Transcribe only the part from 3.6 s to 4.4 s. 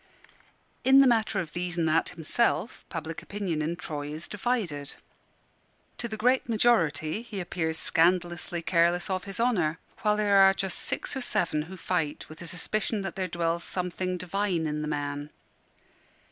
in Troy is